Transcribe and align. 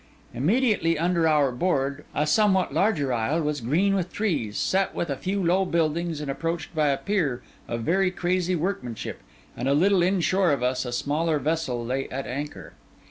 Immediately 0.33 0.97
under 0.97 1.27
our 1.27 1.51
board, 1.51 2.05
a 2.15 2.25
somewhat 2.25 2.73
larger 2.73 3.13
isle 3.13 3.39
was 3.43 3.61
green 3.61 3.93
with 3.93 4.11
trees, 4.11 4.57
set 4.57 4.95
with 4.95 5.11
a 5.11 5.15
few 5.15 5.45
low 5.45 5.63
buildings 5.63 6.19
and 6.21 6.31
approached 6.31 6.73
by 6.73 6.87
a 6.87 6.97
pier 6.97 7.43
of 7.67 7.81
very 7.81 8.09
crazy 8.09 8.55
workmanship; 8.55 9.19
and 9.55 9.67
a 9.67 9.75
little 9.75 10.01
inshore 10.01 10.53
of 10.53 10.63
us, 10.63 10.85
a 10.85 10.91
smaller 10.91 11.37
vessel 11.37 11.85
lay 11.85 12.09
at 12.09 12.25
anchor. 12.25 12.73